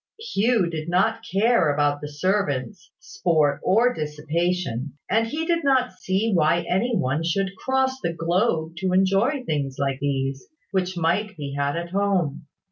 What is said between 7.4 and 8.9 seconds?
cross the globe